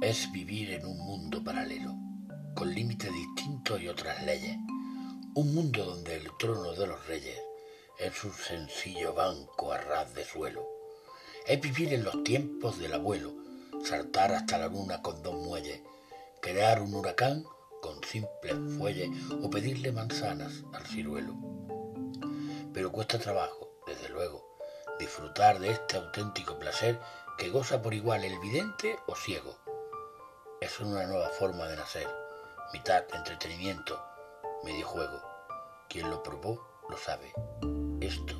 es 0.00 0.32
vivir 0.32 0.72
en 0.72 0.86
un 0.86 0.96
mundo 0.96 1.44
paralelo, 1.44 1.94
con 2.54 2.74
límites 2.74 3.12
distintos 3.12 3.82
y 3.82 3.88
otras 3.88 4.24
leyes. 4.24 4.56
Un 5.34 5.54
mundo 5.54 5.84
donde 5.84 6.16
el 6.16 6.30
trono 6.38 6.72
de 6.72 6.86
los 6.86 7.06
reyes 7.06 7.38
es 7.98 8.24
un 8.24 8.32
sencillo 8.32 9.12
banco 9.12 9.72
a 9.72 9.76
ras 9.78 10.14
de 10.14 10.24
suelo. 10.24 10.66
Es 11.46 11.60
vivir 11.60 11.92
en 11.92 12.04
los 12.04 12.24
tiempos 12.24 12.78
del 12.78 12.94
abuelo, 12.94 13.34
saltar 13.84 14.32
hasta 14.32 14.56
la 14.56 14.68
luna 14.68 15.02
con 15.02 15.22
dos 15.22 15.34
muelles, 15.34 15.82
crear 16.40 16.80
un 16.80 16.94
huracán 16.94 17.44
con 17.82 18.02
simples 18.02 18.54
fuelles 18.78 19.10
o 19.42 19.50
pedirle 19.50 19.92
manzanas 19.92 20.64
al 20.72 20.86
ciruelo. 20.86 21.36
Pero 22.72 22.90
cuesta 22.90 23.18
trabajo, 23.18 23.70
desde 23.86 24.08
luego, 24.08 24.56
disfrutar 24.98 25.58
de 25.58 25.72
este 25.72 25.98
auténtico 25.98 26.58
placer 26.58 26.98
que 27.36 27.50
goza 27.50 27.82
por 27.82 27.92
igual 27.92 28.24
el 28.24 28.38
vidente 28.38 28.98
o 29.06 29.14
ciego. 29.14 29.69
Es 30.70 30.78
una 30.78 31.04
nueva 31.04 31.28
forma 31.30 31.66
de 31.66 31.76
nacer, 31.76 32.06
mitad 32.72 33.02
entretenimiento, 33.12 34.00
medio 34.62 34.86
juego. 34.86 35.20
Quien 35.88 36.08
lo 36.08 36.22
probó 36.22 36.64
lo 36.88 36.96
sabe. 36.96 37.32
Esto. 38.00 38.39